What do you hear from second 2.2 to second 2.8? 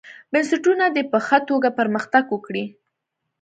وکړي.